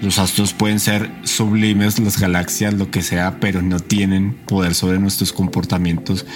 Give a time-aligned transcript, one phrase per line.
[0.00, 4.98] Los astros pueden ser sublimes, las galaxias, lo que sea, pero no tienen poder sobre
[4.98, 6.26] nuestros comportamientos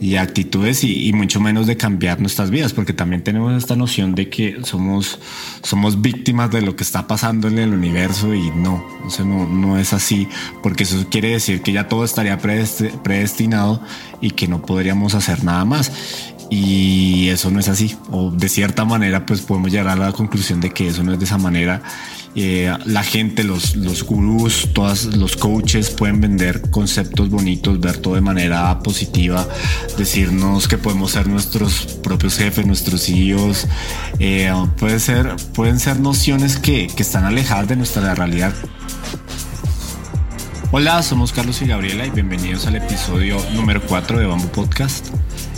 [0.00, 4.30] y actitudes y, mucho menos de cambiar nuestras vidas, porque también tenemos esta noción de
[4.30, 5.18] que somos,
[5.62, 8.82] somos víctimas de lo que está pasando en el universo y no,
[9.24, 10.26] no, no es así,
[10.62, 13.82] porque eso quiere decir que ya todo estaría predestinado
[14.22, 15.92] y que no podríamos hacer nada más.
[16.50, 20.60] Y eso no es así o de cierta manera pues podemos llegar a la conclusión
[20.60, 21.82] de que eso no es de esa manera.
[22.34, 22.70] Eh,
[23.02, 28.78] gente, los, los gurús, todos los coaches pueden vender conceptos bonitos, ver todo de manera
[28.80, 29.48] positiva,
[29.96, 33.66] decirnos que podemos ser nuestros propios jefes, nuestros hijos.
[34.18, 38.52] E eh, puede ser, pueden ser nociones que, que están alejadas de nuestra realidad.
[40.70, 45.08] Hola, somos Carlos y Gabriela y bienvenidos al episodio número 4 de Bamboo Podcast.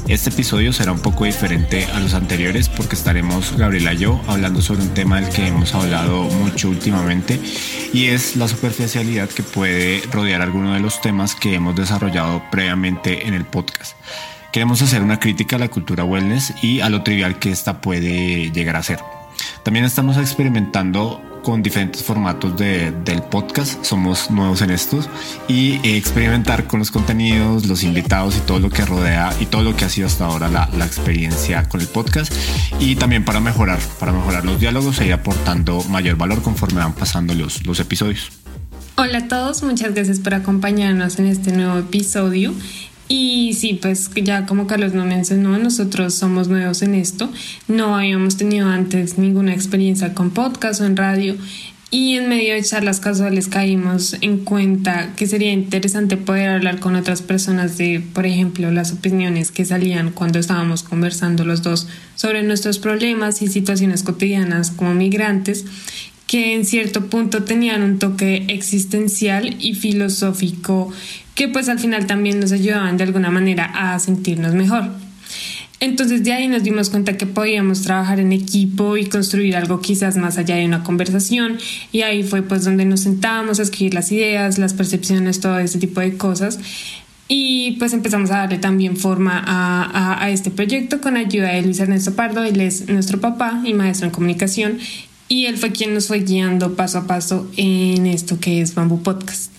[0.07, 4.61] Este episodio será un poco diferente a los anteriores porque estaremos Gabriela y yo hablando
[4.61, 7.41] sobre un tema del que hemos hablado mucho últimamente
[7.91, 13.27] y es la superficialidad que puede rodear algunos de los temas que hemos desarrollado previamente
[13.27, 13.97] en el podcast.
[14.53, 18.51] Queremos hacer una crítica a la cultura wellness y a lo trivial que esta puede
[18.51, 19.01] llegar a ser.
[19.63, 23.85] También estamos experimentando con diferentes formatos de, del podcast.
[23.85, 25.09] Somos nuevos en estos
[25.47, 29.77] y experimentar con los contenidos, los invitados y todo lo que rodea y todo lo
[29.77, 32.33] que ha sido hasta ahora la, la experiencia con el podcast.
[32.81, 36.95] Y también para mejorar, para mejorar los diálogos e ir aportando mayor valor conforme van
[36.95, 38.33] pasando los, los episodios.
[38.97, 42.55] Hola a todos, muchas gracias por acompañarnos en este nuevo episodio.
[43.09, 47.31] Y sí, pues ya como Carlos nos mencionó, nosotros somos nuevos en esto,
[47.69, 51.37] no habíamos tenido antes ninguna experiencia con podcast o en radio.
[51.91, 56.97] Y en medio de charlas casuales caímos en cuenta que sería interesante poder hablar con
[56.97, 62.43] otras personas de, por ejemplo, las opiniones que salían cuando estábamos conversando los dos sobre
[62.43, 65.67] nuestros problemas y situaciones cotidianas como migrantes
[66.27, 70.91] que en cierto punto tenían un toque existencial y filosófico
[71.35, 74.91] que pues al final también nos ayudaban de alguna manera a sentirnos mejor.
[75.81, 80.17] Entonces de ahí nos dimos cuenta que podíamos trabajar en equipo y construir algo quizás
[80.17, 81.59] más allá de una conversación
[81.93, 85.79] y ahí fue pues donde nos sentábamos a escribir las ideas, las percepciones, todo ese
[85.79, 86.59] tipo de cosas
[87.29, 92.15] y pues empezamos a darle también forma a, este proyecto con ayuda de Luis Ernesto
[92.15, 94.79] Pardo, él es nuestro papá y maestro en comunicación
[95.29, 99.03] y él fue quien nos fue guiando paso a paso en esto que es Bamboo
[99.03, 99.54] Podcast.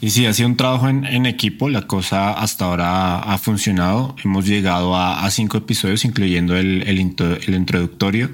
[0.00, 1.68] Y sí, ha sido un trabajo en, equipo.
[1.68, 4.16] La cosa hasta ahora ha, funcionado.
[4.24, 8.30] Hemos llegado a, cinco episodios, incluyendo el, el, el, introductorio.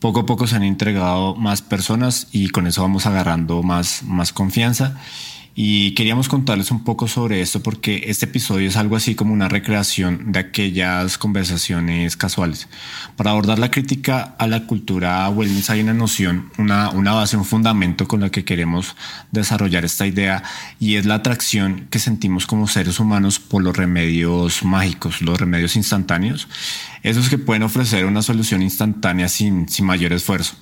[0.00, 4.32] Poco a poco se han entregado más personas y con eso vamos agarrando más, más
[4.32, 4.98] confianza.
[5.56, 9.48] Y queríamos contarles un poco sobre esto porque este episodio es algo así como una
[9.48, 12.68] recreación de aquellas conversaciones casuales.
[13.16, 17.44] Para abordar la crítica a la cultura wellness hay una noción, una, una base, un
[17.44, 18.96] fundamento con la que queremos
[19.30, 20.42] desarrollar esta idea
[20.80, 25.76] y es la atracción que sentimos como seres humanos por los remedios mágicos, los remedios
[25.76, 26.48] instantáneos,
[27.04, 30.56] esos que pueden ofrecer una solución instantánea sin, sin mayor esfuerzo.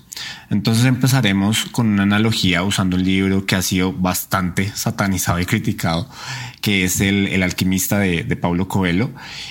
[0.50, 6.08] Entonces empezaremos con una analogía usando un libro que ha sido bastante satanizado y criticado,
[6.60, 9.10] que es el, alquimista de, de Paulo Coelho,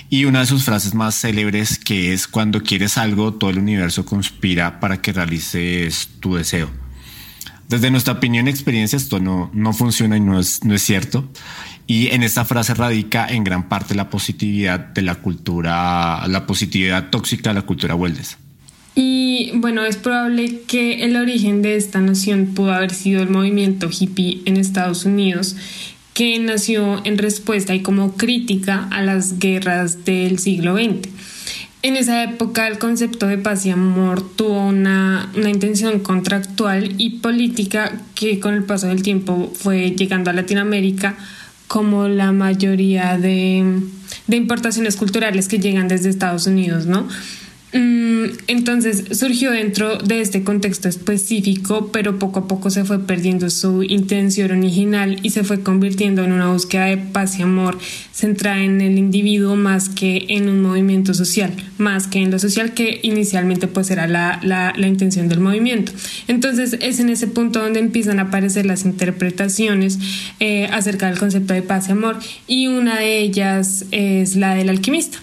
[0.10, 4.06] y una de sus frases más célebres que es cuando quieres algo, todo el universo
[4.06, 6.70] conspira para que realices tu deseo.
[7.72, 11.32] Desde nuestra opinión y experiencia esto no, no funciona y no es, no es cierto.
[11.88, 17.10] Y en esta frase radica en gran parte la positividad de la cultura, la positividad
[17.10, 18.38] tóxica de la cultura wellness.
[18.94, 23.90] Y bueno, es probable que el origen de esta noción pudo haber sido el movimiento
[23.90, 25.56] hippie en Estados Unidos,
[26.14, 31.08] que nació en respuesta y como crítica a las guerras del siglo XX.
[31.84, 37.22] En esa época el concepto de paz y amor tuvo una, una, intención contractual y
[37.22, 41.18] política que con el paso del tiempo fue llegando a Latinoamérica
[41.68, 43.82] como la mayoría de,
[44.28, 47.08] de importaciones culturales que llegan desde Estados Unidos, ¿no?
[47.74, 53.50] Mm, entonces surgió dentro de este contexto específico, pero poco a poco se fue perdiendo
[53.50, 57.78] su intención original y se fue convirtiendo en una búsqueda de paz y amor
[58.12, 62.74] centrada en el individuo más que en un movimiento social, más que en lo social
[62.74, 65.94] que inicialmente pues era la, la, intención del movimiento.
[66.28, 69.98] Entonces es en ese punto donde empiezan a aparecer las interpretaciones
[70.42, 74.68] eh, acerca del concepto de paz y amor y una de ellas es la del
[74.68, 75.20] alquimista.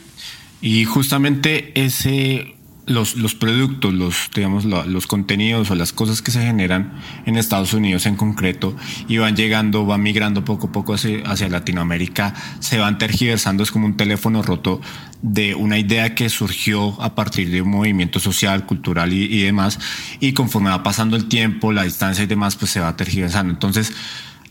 [0.61, 2.57] Y justamente ese,
[2.89, 6.95] los, los productos, los, digamos, los contenidos o las cosas que se generan
[7.27, 8.75] en Estados Unidos en concreto
[9.07, 13.71] y van llegando, van migrando poco a poco hacia, hacia Latinoamérica, se van tergiversando, es
[13.71, 14.81] como un teléfono roto
[15.23, 19.79] de una idea que surgió a partir de un movimiento social, cultural y, y demás,
[20.19, 23.53] y conforme va pasando el tiempo, la distancia y demás, pues se va tergiversando.
[23.53, 23.93] Entonces,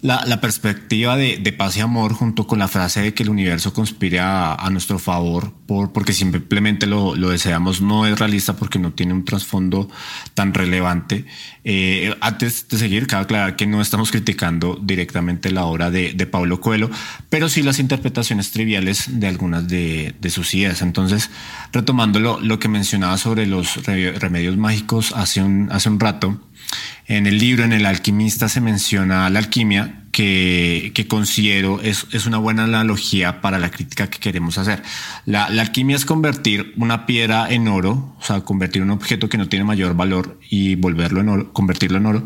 [0.02, 4.20] la, perspectiva de, paz y amor junto con la frase de que el universo conspire
[4.20, 9.26] a, nuestro favor por, porque simplemente lo, deseamos no es realista porque no tiene un
[9.26, 9.90] trasfondo
[10.34, 11.26] tan relevante.
[11.64, 16.28] Eh, antes de seguir, cabe aclarar que no estamos criticando directamente la obra de, de
[16.28, 16.90] Pablo Coelho,
[17.30, 20.82] pero sí las interpretaciones triviales de algunas de, sus ideas.
[20.82, 21.30] Entonces,
[21.72, 26.40] retomando lo, que mencionaba sobre los remedios mágicos hace un rato,
[27.06, 32.26] en el libro, en El alquimista, se menciona la alquimia que, que considero es, es,
[32.26, 34.82] una buena analogía para la crítica que queremos hacer.
[35.26, 39.38] La, la, alquimia es convertir una piedra en oro, o sea, convertir un objeto que
[39.38, 42.26] no tiene mayor valor y volverlo en oro, convertirlo en oro,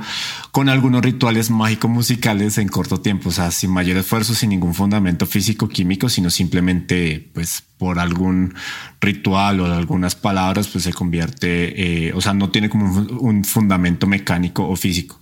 [0.52, 5.26] con algunos rituales mágico-musicales en corto tiempo, o sea, sin mayor esfuerzo, sin ningún fundamento
[5.26, 8.54] físico-químico, sino simplemente, pues, por algún
[9.02, 13.44] ritual o algunas palabras, pues se convierte, eh, o sea, no tiene como un, un
[13.44, 15.20] fundamento mecánico o físico.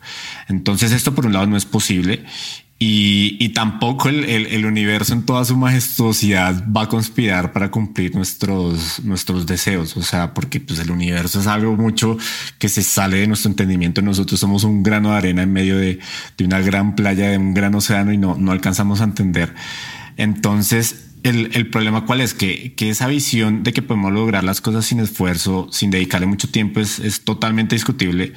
[0.49, 2.25] Entonces, esto por un lado no es posible
[2.77, 7.71] y, y tampoco el, el, el, universo en toda su majestuosidad va a conspirar para
[7.71, 9.95] cumplir nuestros, nuestros deseos.
[9.95, 12.17] O sea, porque pues el universo es algo mucho
[12.57, 14.01] que se sale de nuestro entendimiento.
[14.01, 15.99] Nosotros somos un grano de arena en medio de,
[16.37, 19.55] de una gran playa, de un gran océano y no, no alcanzamos a entender.
[20.19, 24.85] Entonces, el, problema cuál es que, que, esa visión de que podemos lograr las cosas
[24.85, 28.33] sin esfuerzo, sin dedicarle mucho tiempo, es, es totalmente discutible.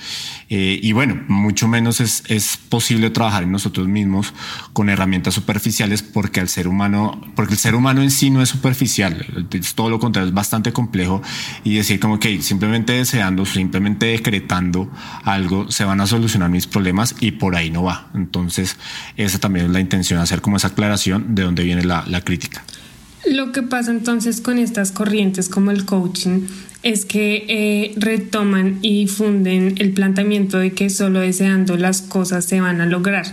[0.49, 4.35] Eh, y bueno, mucho menos es, es, posible trabajar en nosotros mismos
[4.73, 8.49] con herramientas superficiales porque el ser humano, porque el ser humano en sí no es
[8.49, 11.23] superficial, es todo lo contrario, es bastante complejo
[11.65, 14.91] y decir como que simplemente deseando, simplemente decretando
[15.25, 18.11] algo, se van a solucionar mis problemas y por ahí no va.
[18.15, 18.77] Entonces,
[19.17, 22.65] esa también es la intención, hacer como esa aclaración de dónde viene la, la crítica.
[23.25, 26.47] Lo que pasa entonces con estas corrientes como el coaching
[26.83, 32.61] es que eh, retoman y difunden el planteamiento de que solo deseando las cosas se
[32.61, 33.27] van a lograr.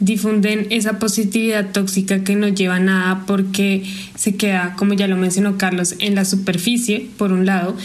[0.00, 3.84] Difunden esa positividad tóxica que no lleva a nada porque
[4.14, 7.76] se queda, como ya lo mencionó Carlos, en la superficie, por un lado,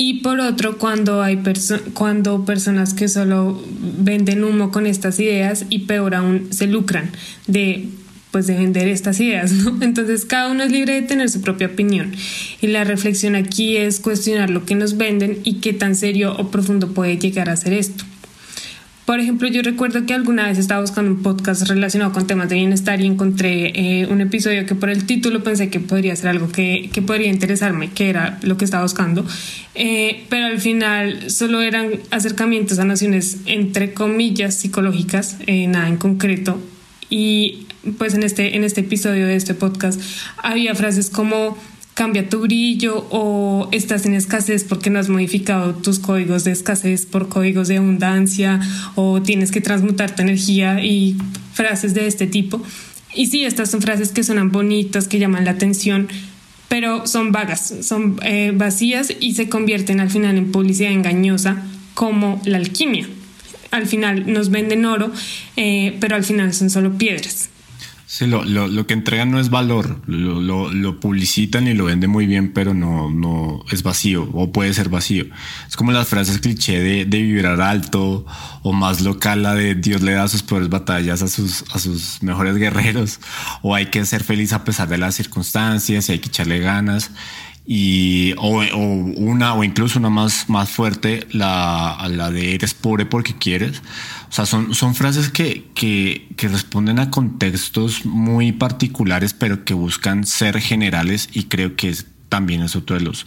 [0.00, 1.42] y por otro, cuando hay
[1.92, 3.60] cuando personas que solo
[3.98, 7.10] venden humo con estas ideas y peor aún se lucran
[7.48, 7.88] de
[8.30, 9.52] pues de vender estas ideas.
[9.80, 12.12] Entonces cada uno es libre de tener su propia opinión
[12.60, 16.50] y la reflexión aquí es cuestionar lo que nos venden y qué tan serio o
[16.50, 18.04] profundo puede llegar a ser esto.
[19.08, 22.56] Por ejemplo, yo recuerdo que alguna vez estaba buscando un podcast relacionado con temas de
[22.56, 26.52] bienestar y encontré eh, un episodio que por el título pensé que podría ser algo
[26.52, 29.24] que, que podría interesarme, que era lo que estaba buscando,
[29.74, 35.96] eh, pero al final solo eran acercamientos a nociones entre comillas psicológicas, eh, nada en
[35.96, 36.60] concreto,
[37.08, 40.00] y pues en este, en este episodio de este podcast
[40.42, 41.56] había frases como
[41.98, 47.06] cambia tu brillo o estás en escasez porque no has modificado tus códigos de escasez
[47.06, 48.60] por códigos de abundancia
[48.94, 51.16] o tienes que transmutar tu energía y
[51.52, 52.62] frases de este tipo.
[53.14, 56.06] Y sí, estas son frases que suenan bonitas, que llaman la atención,
[56.68, 62.40] pero son vagas, son eh, vacías y se convierten al final en publicidad engañosa como
[62.44, 63.08] la alquimia.
[63.72, 65.10] Al final nos venden oro,
[65.56, 67.50] eh, pero al final son solo piedras.
[68.10, 72.08] Sí, lo, lo, lo, que entregan no es valor, lo, lo, publicitan y lo venden
[72.08, 75.26] muy bien, pero no, no es vacío o puede ser vacío.
[75.68, 78.24] Es como las frases cliché de, de vibrar alto
[78.62, 82.22] o más local, la de Dios le da sus peores batallas a sus, a sus
[82.22, 83.20] mejores guerreros
[83.60, 87.10] o hay que ser feliz a pesar de las circunstancias y hay que echarle ganas
[87.70, 88.62] y o,
[89.18, 93.82] una o incluso una más más fuerte la, la de eres pobre porque quieres.
[94.30, 99.74] O sea son, son frases que, que, que responden a contextos muy particulares pero que
[99.74, 103.26] buscan ser generales y creo que es, también es otro de los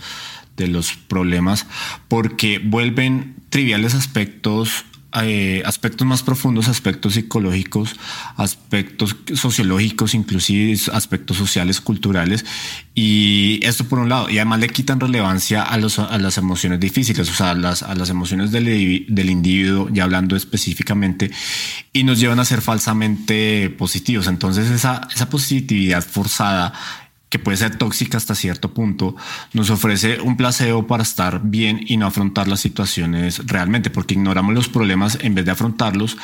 [0.57, 1.67] de los problemas
[2.07, 4.85] porque vuelven triviales aspectos
[5.21, 7.97] eh, aspectos más profundos, aspectos psicológicos,
[8.37, 12.45] aspectos sociológicos, inclusive aspectos sociales, culturales.
[12.95, 17.29] Y esto por un lado, y además le quitan relevancia a, los, las emociones difíciles,
[17.29, 18.69] o sea, a las, emociones del,
[19.29, 21.29] individuo, ya hablando específicamente,
[21.91, 24.27] y nos llevan a ser falsamente positivos.
[24.27, 26.73] Entonces esa positividad forzada
[27.31, 29.15] que puede ser tóxica hasta cierto punto,
[29.53, 34.53] nos ofrece un placebo para estar bien y no afrontar las situaciones realmente, porque ignoramos
[34.53, 36.17] los problemas en vez de afrontarlos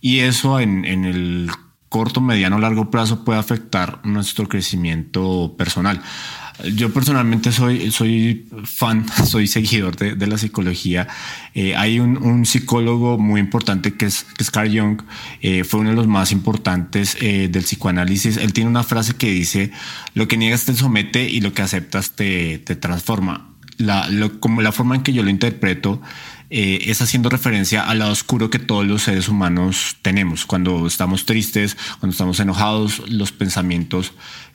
[0.00, 1.50] y eso en, el
[1.90, 6.00] corto, mediano, largo plazo puede afectar nuestro crecimiento personal.
[6.62, 11.08] Yo personalmente soy, soy fan, soy seguidor de, la psicología.
[11.52, 15.02] Eh, hay un, psicólogo muy importante que es, Carl Jung,
[15.40, 18.36] eh, fue uno de los más importantes eh, del psicoanálisis.
[18.36, 19.72] Él tiene una frase que dice,
[20.14, 23.50] lo que niegas te somete y lo que aceptas te, transforma.
[24.38, 26.00] Como la forma en que yo lo interpreto
[26.48, 30.46] es haciendo referencia al lado oscuro que todos los seres humanos tenemos.
[30.46, 34.12] Cuando estamos tristes, cuando estamos enojados, los pensamientos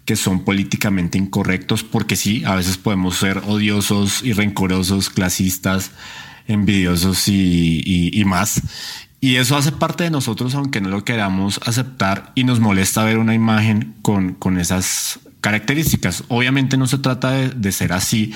[0.09, 5.91] que son políticamente incorrectos, porque sí, a veces podemos ser odiosos y rencorosos, clasistas,
[6.47, 8.59] envidiosos y, más.
[9.21, 13.19] Y eso hace parte de nosotros, aunque no lo queramos aceptar, y nos molesta ver
[13.19, 16.23] una imagen con, con esas características.
[16.27, 18.33] Obviamente no se trata de, de, ser así,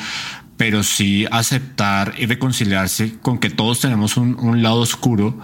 [0.57, 5.39] pero sí aceptar y reconciliarse con que todos tenemos un, un lado oscuro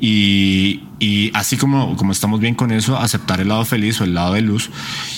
[0.00, 4.14] y, y, así como, como estamos bien con eso, aceptar el lado feliz o el
[4.14, 4.70] lado de luz.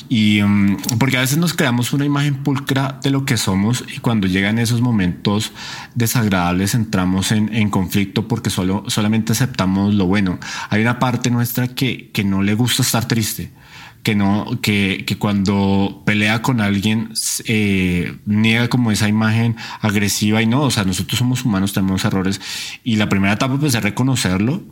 [0.08, 3.98] Y um, porque a veces nos creamos una imagen pulcra de lo que somos y
[4.00, 5.52] cuando llegan esos momentos
[5.94, 10.38] desagradables entramos en, en conflicto porque solo, solamente aceptamos lo bueno.
[10.68, 13.50] Hay una parte nuestra que, que no le gusta estar triste
[14.02, 17.10] que no, que, que cuando pelea con alguien
[17.46, 22.40] eh, niega como esa imagen agresiva y no, o sea, nosotros somos humanos, tenemos errores
[22.82, 24.62] y la primera etapa pues es reconocerlo,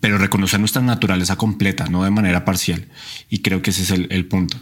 [0.00, 2.86] pero reconocer nuestra naturaleza completa, no de manera parcial.
[3.28, 4.56] Y creo que ese es el, punto.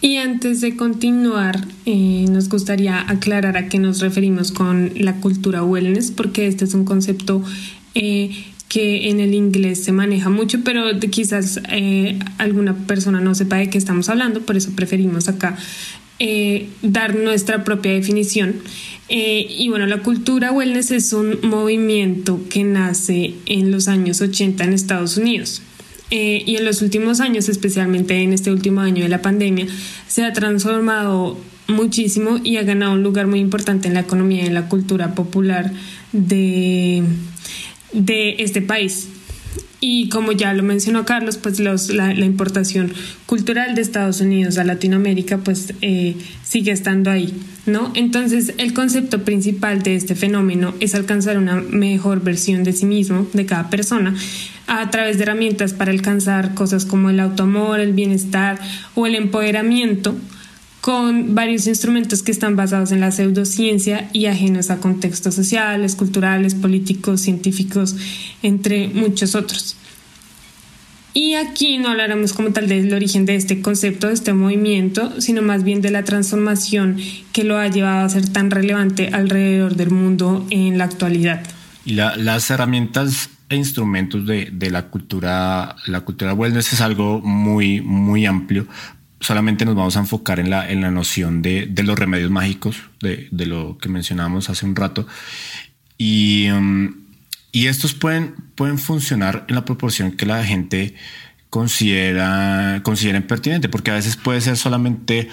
[0.00, 5.62] Y antes de continuar, eh, nos gustaría aclarar a qué nos referimos con la cultura
[5.62, 7.44] wellness, porque este es un concepto
[7.94, 13.56] eh, que en el inglés se maneja mucho, pero quizás eh, alguna persona no sepa
[13.56, 15.58] de qué estamos hablando, por eso preferimos acá
[16.18, 18.54] eh, dar nuestra propia definición.
[19.10, 24.64] Eh, y bueno, la cultura wellness es un movimiento que nace en los años 80
[24.64, 25.60] en Estados Unidos.
[26.10, 29.66] y en los últimos años, especialmente en este último año de la pandemia,
[30.08, 31.38] se ha transformado
[31.68, 35.14] muchísimo y ha ganado un lugar muy importante en la economía y en la cultura
[35.14, 35.72] popular
[36.12, 37.02] de,
[37.92, 39.08] de este país.
[39.84, 42.92] Y como ya lo mencionó Carlos, pues los, la, importación
[43.26, 47.34] cultural de Estados Unidos a Latinoamérica pues eh, sigue estando ahí,
[47.66, 47.90] ¿no?
[47.96, 53.26] Entonces el concepto principal de este fenómeno es alcanzar una mejor versión de sí mismo,
[53.32, 54.14] de cada persona,
[54.68, 58.60] a través de herramientas para alcanzar cosas como el autoamor, el bienestar
[58.94, 60.14] o el empoderamiento
[60.82, 66.56] con varios instrumentos que están basados en la pseudociencia y ajenos a contextos sociales, culturales,
[66.56, 67.94] políticos, científicos,
[68.42, 69.76] entre muchos otros.
[71.14, 75.40] Y aquí no hablaremos como tal del origen de este concepto, de este movimiento, sino
[75.40, 76.96] más bien de la transformación
[77.32, 81.44] que lo ha llevado a ser tan relevante alrededor del mundo en la actualidad.
[81.84, 87.80] Y las herramientas e instrumentos de, de, la cultura, la cultura wellness es algo muy,
[87.82, 88.66] muy amplio
[89.22, 92.76] solamente nos vamos a enfocar en la, en la noción de, de los remedios mágicos,
[93.00, 95.06] de, de, lo que mencionábamos hace un rato.
[95.96, 96.94] Y, um,
[97.52, 100.94] y estos pueden, pueden funcionar en la proporción que la gente
[101.50, 105.28] considera, consideren pertinente, porque a veces puede ser solamente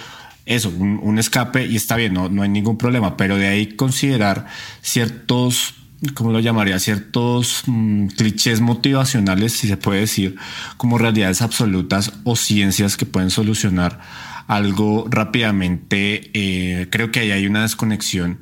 [0.45, 3.67] eso, un, un escape y está bien, no, no hay ningún problema, pero de ahí
[3.67, 4.47] considerar
[4.81, 5.75] ciertos
[6.13, 6.79] ¿cómo lo llamaría?
[6.79, 10.35] Ciertos mm, clichés motivacionales, si se puede decir,
[10.77, 13.99] como realidades absolutas o ciencias que pueden solucionar
[14.47, 16.31] algo rápidamente.
[16.33, 18.39] Eh, creo que ahí hay una desconexión.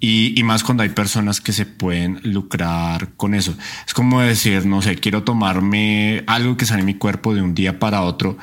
[0.00, 3.54] Y, y, más cuando hay personas que se pueden lucrar con eso.
[3.86, 7.54] Es como decir, no sé, quiero tomarme algo que sale en mi cuerpo de un
[7.54, 8.36] día para otro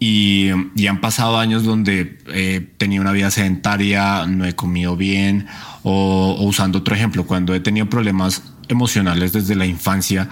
[0.00, 5.46] y, y, han pasado años donde he tenido una vida sedentaria, no he comido bien,
[5.82, 10.28] o, usando otro ejemplo, cuando he tenido problemas emocionales desde la infancia,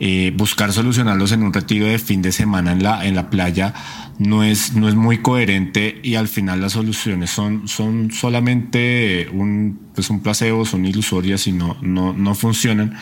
[0.00, 3.72] eh, buscar solucionarlos en un retiro de fin de semana en la, en la playa
[4.18, 9.78] no es, no es muy coherente y al final las soluciones son, son solamente un,
[9.94, 12.96] pues un placebo, son ilusorias y no, no, no funcionan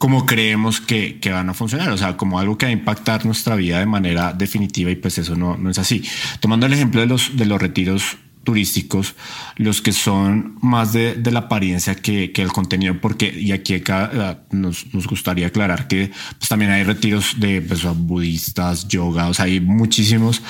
[0.00, 3.26] como creemos que, que, van a funcionar, o sea, como algo que va a impactar
[3.26, 6.02] nuestra vida de manera definitiva y pues eso no, no es así.
[6.40, 9.14] Tomando el ejemplo de los, de los retiros turísticos
[9.56, 13.74] los que son más de, de la apariencia que, que, el contenido, porque, y aquí
[13.74, 19.34] acá nos, nos gustaría aclarar que pues, también hay retiros de pues, budistas, yoga, o
[19.34, 20.40] sea, hay muchísimos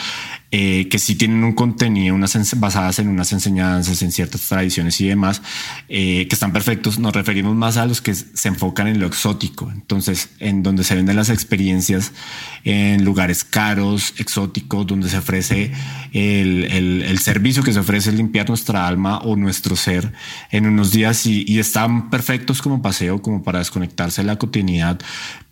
[0.52, 5.06] eh, que sí tienen un contenido unas basadas en unas enseñanzas, en ciertas tradiciones y
[5.06, 5.42] demás,
[5.88, 6.98] eh, que están perfectos.
[6.98, 9.70] Nos referimos más a los que se enfocan en lo exótico.
[9.70, 12.12] Entonces, en donde se venden las experiencias
[12.64, 15.72] en lugares caros, exóticos, donde se ofrece
[16.12, 20.12] el, el, servicio que se ofrece limpiar nuestra alma o nuestro ser
[20.50, 24.98] en unos días y, y están perfectos como paseo, como para desconectarse de la cotidianidad.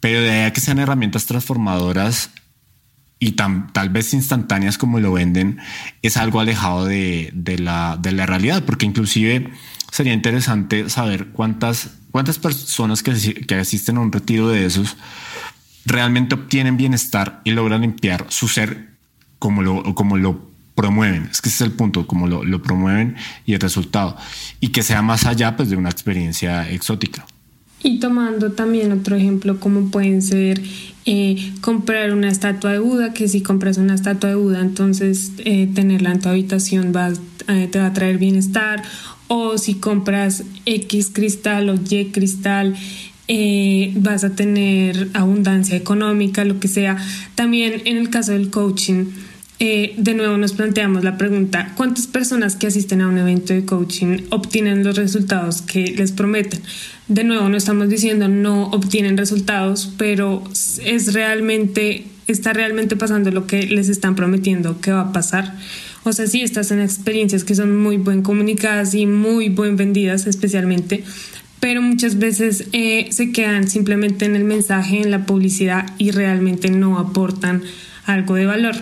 [0.00, 2.30] Pero de ahí a que sean herramientas transformadoras
[3.18, 5.58] y tal vez instantáneas como lo venden,
[6.02, 9.50] es algo alejado de, de, la, de la realidad, porque inclusive
[9.90, 14.96] sería interesante saber cuántas, cuántas personas que, que asisten a un retiro de esos
[15.84, 18.90] realmente obtienen bienestar y logran limpiar su ser
[19.38, 21.28] como lo, como lo promueven.
[21.30, 24.16] Es que ese es el punto, como lo, lo promueven y el resultado.
[24.60, 27.26] Y que sea más allá pues, de una experiencia exótica.
[27.82, 30.60] Y tomando también otro ejemplo, como pueden ser
[31.06, 35.68] eh, comprar una estatua de Buda, que si compras una estatua de Buda, entonces eh,
[35.72, 36.92] tenerla en tu habitación
[37.46, 38.82] eh, te va a traer bienestar,
[39.28, 42.74] o si compras X cristal o Y cristal,
[43.30, 46.96] eh, vas a tener abundancia económica, lo que sea.
[47.34, 49.04] También en el caso del coaching,
[49.60, 53.64] eh, de nuevo nos planteamos la pregunta, ¿cuántas personas que asisten a un evento de
[53.64, 56.60] coaching obtienen los resultados que les prometen?
[57.08, 60.44] De nuevo, no estamos diciendo no obtienen resultados, pero
[60.84, 65.56] es realmente, está realmente pasando lo que les están prometiendo que va a pasar.
[66.04, 70.28] O sea, sí, estas son experiencias que son muy buen comunicadas y muy buen vendidas
[70.28, 71.02] especialmente,
[71.58, 76.70] pero muchas veces eh, se quedan simplemente en el mensaje, en la publicidad y realmente
[76.70, 77.62] no aportan
[78.06, 78.76] algo de valor.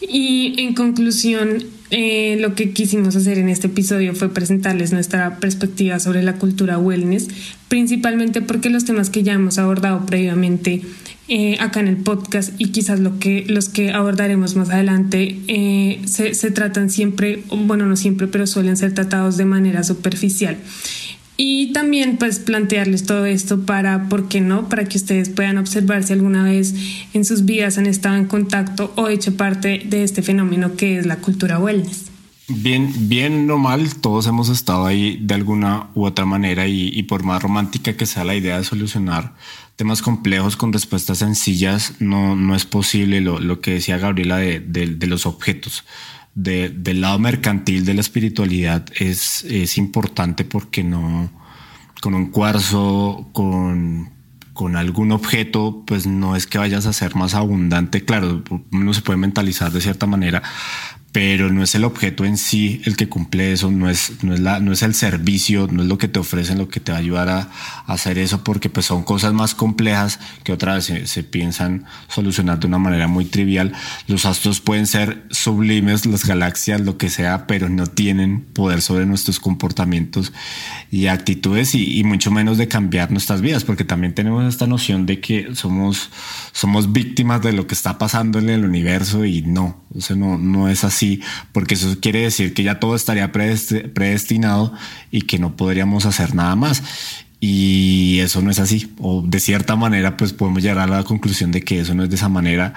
[0.00, 5.98] Y en conclusión, eh, lo que quisimos hacer en este episodio fue presentarles nuestra perspectiva
[5.98, 7.28] sobre la cultura wellness,
[7.68, 10.82] principalmente porque los temas que ya hemos abordado previamente
[11.28, 16.00] eh, acá en el podcast y quizás lo que, los que abordaremos más adelante eh,
[16.04, 20.56] se, se tratan siempre, bueno, no siempre, pero suelen ser tratados de manera superficial.
[21.42, 24.68] Y también pues plantearles todo esto para, ¿por qué no?
[24.68, 26.74] Para que ustedes puedan observar si alguna vez
[27.14, 31.06] en sus vidas han estado en contacto o hecho parte de este fenómeno que es
[31.06, 32.10] la cultura wellness.
[32.48, 37.22] Bien, bien o mal, todos hemos estado ahí de alguna u otra manera y, por
[37.22, 39.32] más romántica que sea la idea de solucionar
[39.76, 44.60] temas complejos con respuestas sencillas, no, no es posible lo, lo que decía Gabriela de,
[44.60, 45.84] de los objetos
[46.34, 51.30] de, del lado mercantil de la espiritualidad es, es importante porque no,
[52.00, 54.10] con un cuarzo, con,
[54.52, 58.04] con algún objeto, pues no es que vayas a ser más abundante.
[58.04, 60.42] Claro, uno se puede mentalizar de cierta manera,
[61.12, 64.40] pero no es el objeto en sí el que cumple eso, no es, no es,
[64.40, 66.98] la, no es el servicio, no es lo que te ofrecen lo que te va
[66.98, 67.50] a ayudar a,
[67.86, 72.60] hacer eso, porque pues son cosas más complejas que otra vez se, se, piensan solucionar
[72.60, 73.72] de una manera muy trivial.
[74.06, 79.06] Los astros pueden ser sublimes, las galaxias, lo que sea, pero no tienen poder sobre
[79.06, 80.32] nuestros comportamientos
[80.92, 85.06] y actitudes y, y mucho menos de cambiar nuestras vidas, porque también tenemos esta noción
[85.06, 86.10] de que somos,
[86.52, 90.38] somos víctimas de lo que está pasando en el universo y no, o sea, no,
[90.38, 91.22] no es así sí,
[91.52, 94.72] porque eso quiere decir que ya todo estaría predestinado
[95.10, 96.82] y que no podríamos hacer nada más.
[97.42, 98.92] Y eso no es así.
[98.98, 102.10] O de cierta manera, pues podemos llegar a la conclusión de que eso no es
[102.10, 102.74] de esa manera.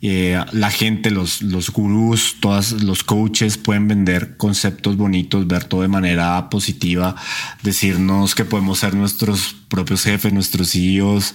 [0.00, 5.82] Eh, la gente, los, los gurús, todos los coaches pueden vender conceptos bonitos, ver todo
[5.82, 7.14] de manera positiva,
[7.62, 11.34] decirnos que podemos ser nuestros propios jefes, nuestros CEOs.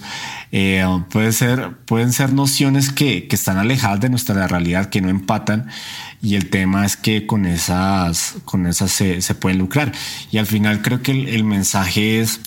[0.50, 5.08] Eh, puede ser, pueden ser nociones que, que están alejadas de nuestra realidad, que no
[5.08, 5.68] empatan.
[6.20, 9.92] Y el tema es que con esas, con esas se, se pueden lucrar.
[10.32, 12.40] Y al final creo que el, el mensaje es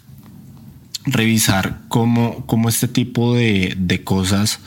[1.05, 4.59] revisar cómo, cómo este tipo de, de, cosas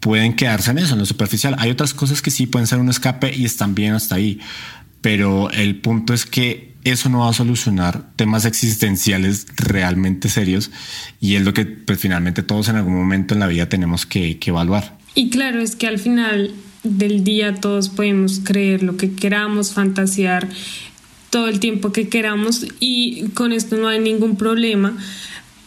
[0.00, 1.56] pueden quedarse en eso, en lo superficial.
[1.58, 4.40] Hay otras cosas que sí pueden ser un escape y están bien hasta ahí,
[5.00, 10.70] pero el punto es que eso no va a solucionar temas existenciales realmente serios
[11.20, 14.38] y es lo que pues, finalmente todos en algún momento en la vida tenemos que,
[14.38, 14.96] que evaluar.
[15.14, 16.52] Y claro, es que al final
[16.84, 20.48] del día todos podemos creer lo que queramos, fantasear
[21.30, 24.96] todo el tiempo que queramos y con esto no hay ningún problema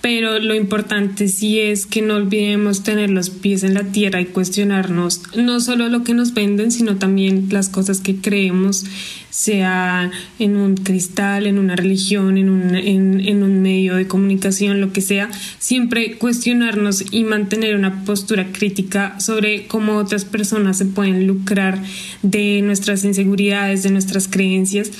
[0.02, 4.26] pero lo importante sí es que no olvidemos tener los pies en la tierra y
[4.26, 8.86] cuestionarnos no solo lo que nos venden, sino también las cosas que creemos,
[9.30, 10.10] sea
[10.40, 15.02] en un cristal, en una religión, en un, en, un medio de comunicación, lo que
[15.02, 21.82] sea, siempre cuestionarnos y mantener una postura crítica sobre cómo otras personas se pueden lucrar
[22.24, 24.92] de nuestras inseguridades, de nuestras creencias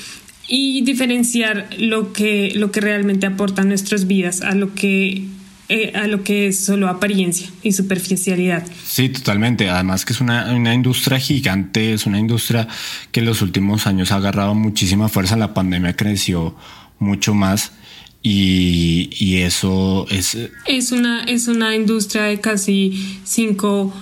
[0.50, 5.28] y diferenciar lo que, lo que realmente aporta a nuestras vidas a lo que
[5.72, 8.66] eh, a lo que es solo apariencia y superficialidad.
[8.84, 9.70] Sí, totalmente.
[9.70, 12.68] Además que es una, una, industria gigante, es una industria
[13.12, 15.38] que en los últimos años ha agarrado muchísima fuerza.
[15.38, 16.56] La pandemia creció
[16.98, 17.72] mucho más
[18.24, 20.36] y, y eso es...
[20.66, 23.94] Es una, es una industria de casi 5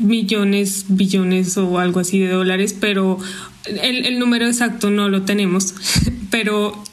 [0.00, 3.20] millones, billones o algo así de dólares, pero
[3.64, 5.74] el, el número exacto no lo tenemos,
[6.30, 6.84] pero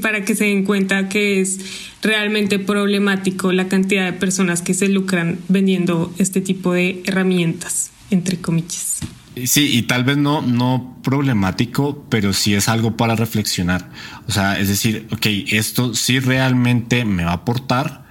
[0.00, 1.58] para que se den cuenta que es
[2.02, 8.38] realmente problemático la cantidad de personas que se lucran vendiendo este tipo de herramientas, entre
[8.38, 8.98] comillas.
[9.44, 13.90] Sí, y tal vez no, no problemático, pero sí es algo para reflexionar.
[14.26, 18.07] O sea, es decir, ok, esto sí realmente me va a aportar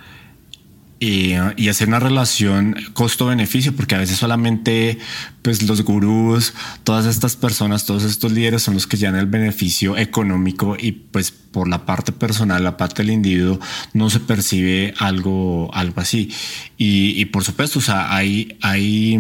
[1.00, 1.34] y,
[1.70, 4.98] hacer una relación costo-beneficio, porque a veces solamente
[5.42, 9.98] pues los gurús, todas estas personas, todos estos líderes son los que llevan el beneficio
[9.98, 13.60] económico y pues por la parte personal, la parte del individuo,
[13.94, 16.32] no se percibe algo, algo así.
[16.78, 19.20] Y, por supuesto, o sea, hay, hay,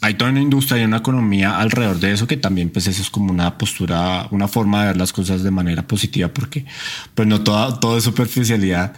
[0.00, 3.10] hay toda una industria y una economía alrededor de eso que también pues eso es
[3.10, 6.66] como una postura, una forma de ver las cosas de manera positiva, porque
[7.14, 8.94] pues no toda, todo es superficialidad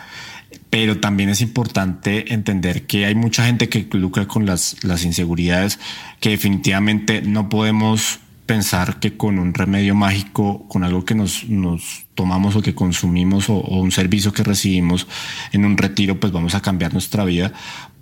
[0.71, 5.81] pero también es importante entender que hay mucha gente que lucra con las, las inseguridades,
[6.21, 12.07] que definitivamente no podemos pensar que con un remedio mágico, con algo que nos, nos
[12.15, 15.07] tomamos o que consumimos o, un servicio que recibimos
[15.53, 17.53] en un retiro, pues vamos a cambiar nuestra vida,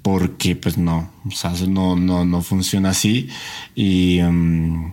[0.03, 3.29] porque pues no, o sea, no, no, no funciona así
[3.75, 4.93] y, um,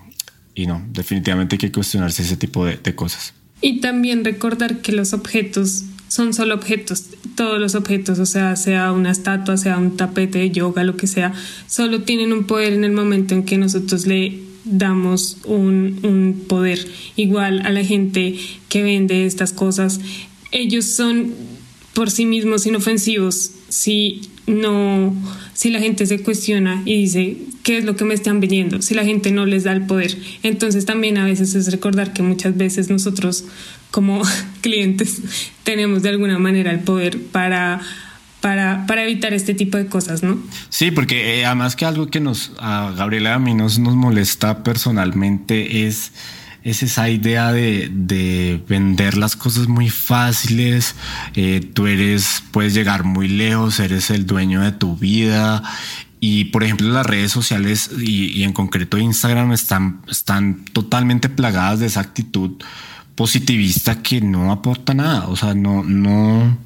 [0.54, 3.34] y no, definitivamente hay que cuestionarse ese tipo de, de cosas.
[3.62, 8.92] Y también recordar que los objetos son solo objetos, todos los objetos, o sea, sea
[8.92, 11.34] una estatua, sea un tapete de yoga, lo que sea,
[11.68, 16.88] solo tienen un poder en el momento en que nosotros le damos un, un poder
[17.16, 18.38] igual a la gente
[18.70, 20.00] que vende estas cosas.
[20.52, 21.34] Ellos son
[21.94, 25.14] por sí mismos inofensivos si no,
[25.54, 28.94] si la gente se cuestiona y dice qué es lo que me están vendiendo, si
[28.94, 30.18] la gente no les da el poder.
[30.44, 33.46] Entonces también a veces es recordar que muchas veces nosotros
[33.92, 34.22] como
[34.62, 35.22] clientes
[35.64, 37.82] tenemos de alguna manera el poder para
[38.42, 40.38] para, para, evitar este tipo de cosas, ¿no?
[40.70, 44.62] Sí, porque eh, además que algo que nos, a Gabriela a mí nos, nos molesta
[44.62, 46.12] personalmente es,
[46.66, 50.96] es esa idea de, de vender las cosas muy fáciles,
[51.36, 55.64] eh, tú eres, puedes llegar muy lejos, eres el dueño de tu vida
[56.20, 61.80] y por ejemplo, las redes sociales y, y, en concreto Instagram están, están totalmente plagadas
[61.82, 62.52] de esa actitud
[63.14, 65.28] positivista que no aporta nada.
[65.28, 66.58] O sea, no, no.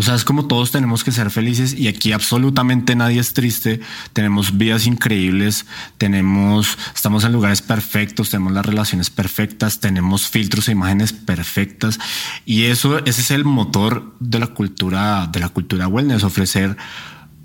[0.00, 3.80] O sea, es como todos tenemos que ser felices y aquí absolutamente nadie es triste.
[4.14, 5.66] Tenemos vidas increíbles,
[5.98, 11.98] tenemos, estamos en lugares perfectos, tenemos las relaciones perfectas, tenemos filtros e imágenes perfectas
[12.46, 16.78] y eso, ese es el motor de la cultura, de la cultura wellness, ofrecer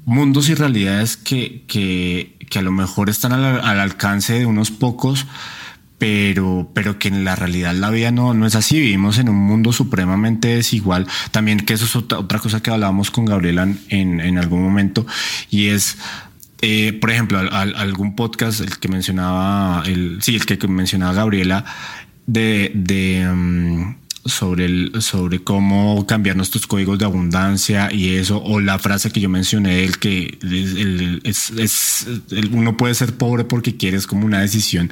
[0.06, 4.72] mundos y realidades que, que, que a lo mejor están al, al alcance de unos
[4.72, 5.26] pocos
[5.98, 8.80] pero, pero que en la realidad la vida no, no es así.
[8.80, 11.08] Vivimos en un mundo supremamente desigual.
[11.32, 15.06] También que eso es otra, otra cosa que hablábamos con Gabriela en, en algún momento
[15.50, 15.98] y es
[16.62, 21.64] eh, por ejemplo, algún podcast, el que mencionaba, el, sí, el que mencionaba Gabriela,
[22.26, 28.60] de, de um, sobre, el, sobre cómo cambiar nuestros códigos de abundancia y eso, o
[28.60, 30.40] la frase que yo mencioné, el que
[31.24, 32.08] es, es,
[32.52, 34.92] uno puede ser pobre porque quiere, es como una decisión.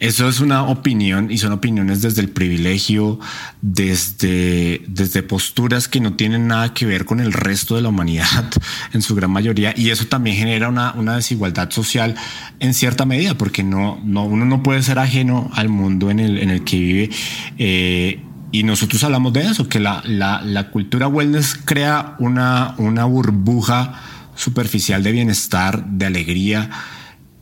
[0.00, 3.18] Eso es una opinión y son opiniones desde el privilegio,
[3.62, 8.50] desde, desde posturas que no tienen nada que ver con el resto de la humanidad
[8.92, 9.72] en su gran mayoría.
[9.76, 12.14] Y eso también genera una, una desigualdad social
[12.60, 16.38] en cierta medida, porque no, no, uno no puede ser ajeno al mundo en el,
[16.38, 17.10] en el que vive.
[17.56, 24.00] Eh, y nosotros hablamos de eso, que la, la, cultura wellness crea una, una burbuja
[24.34, 26.70] superficial de bienestar, de alegría,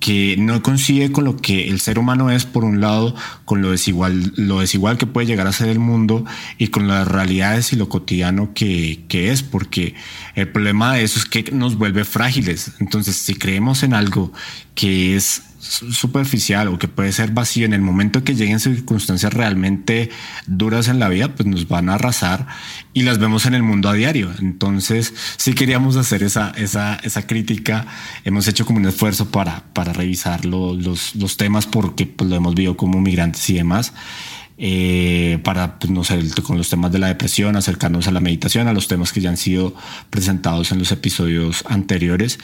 [0.00, 3.14] que no consigue con lo que el ser humano es, por un lado,
[3.44, 6.24] con lo desigual, lo desigual que puede llegar a ser el mundo
[6.58, 9.94] y con las realidades y lo cotidiano que, que es, porque
[10.34, 12.72] el problema de eso es que nos vuelve frágiles.
[12.80, 14.32] Entonces, si creemos en algo
[14.74, 20.10] que es superficial o que puede ser vacío en el momento que lleguen circunstancias realmente
[20.46, 22.46] duras en la vida, pues nos van a arrasar
[22.92, 24.32] y las vemos en el mundo a diario.
[24.38, 27.86] Entonces, si queríamos hacer esa, esa, esa crítica,
[28.24, 32.54] hemos hecho como un esfuerzo para, para revisar los, los temas porque pues, lo hemos
[32.54, 33.92] visto como migrantes y demás.
[34.58, 38.68] Eh, para, pues, no sé, con los temas de la depresión, acercarnos a la meditación,
[38.68, 39.74] a los temas que ya han sido
[40.10, 42.38] presentados en los episodios anteriores.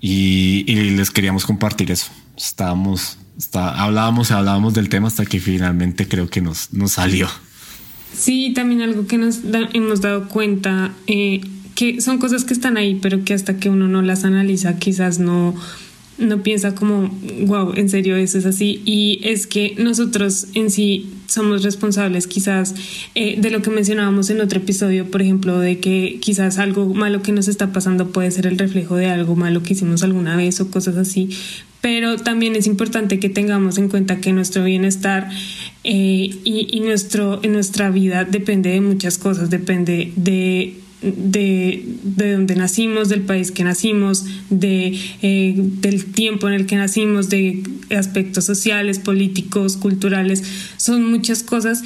[0.00, 0.64] Y,
[0.96, 2.06] les queríamos compartir eso.
[2.36, 7.28] Estábamos, está, hablábamos, hablábamos del tema hasta que finalmente creo que nos, nos salió.
[8.16, 9.40] Sí, también algo que nos
[9.72, 11.40] hemos dado cuenta, eh,
[11.74, 15.18] que son cosas que están ahí, pero que hasta que uno no las analiza, quizás
[15.18, 15.54] no,
[16.18, 17.08] no piensa como,
[17.46, 18.82] wow, en serio eso es así.
[18.84, 22.74] Y es que nosotros en sí somos responsables quizás
[23.14, 27.22] eh, de lo que mencionábamos en otro episodio, por ejemplo, de que quizás algo malo
[27.22, 30.60] que nos está pasando puede ser el reflejo de algo malo que hicimos alguna vez
[30.60, 31.30] o cosas así.
[31.80, 35.28] Pero también es importante que tengamos en cuenta que nuestro bienestar
[35.82, 42.32] eh, y, y nuestro, en nuestra vida depende de muchas cosas, depende de de, de
[42.32, 47.62] donde nacimos, del país que nacimos, de, eh, del tiempo en el que nacimos, de
[47.96, 50.42] aspectos sociales, políticos, culturales,
[50.76, 51.82] son muchas cosas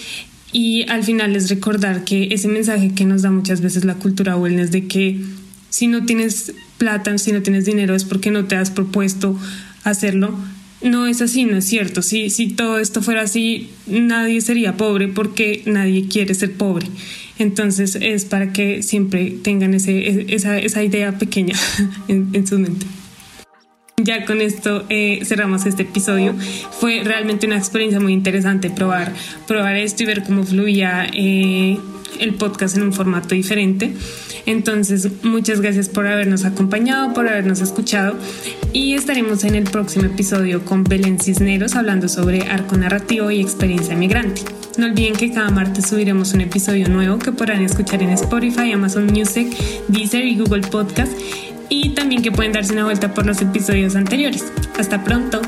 [0.53, 4.37] y al final es recordar que ese mensaje que nos da muchas veces la cultura
[4.37, 5.21] wellness de que
[5.69, 9.39] si no tienes plata, si no tienes dinero es porque no te has propuesto
[9.85, 10.39] hacerlo.
[10.81, 12.03] No es así, no es cierto.
[12.03, 16.87] Si, si todo esto fuera así, nadie sería pobre porque nadie quiere ser pobre.
[17.39, 21.55] Entonces es para que siempre tengan ese, esa, esa idea pequeña
[22.09, 22.87] en, su mente.
[23.97, 26.35] Ya con esto eh, cerramos este episodio.
[26.71, 29.13] Fue realmente una experiencia muy interesante probar,
[29.47, 31.79] probar esto y ver cómo fluía eh,
[32.21, 33.93] el podcast en un formato diferente.
[34.47, 38.17] Entonces, muchas gracias por habernos acompañado, por habernos escuchado
[38.73, 43.95] y estaremos en el próximo episodio con Belén Cisneros hablando sobre arco narrativo y experiencia
[43.95, 44.43] migrante.
[44.79, 49.07] No olviden que cada martes subiremos un episodio nuevo que podrán escuchar en Spotify, Amazon
[49.07, 49.49] Music,
[49.89, 51.13] Deezer y Google Podcast
[51.69, 54.45] y también que pueden darse una vuelta por los episodios anteriores.
[54.79, 55.43] Hasta pronto.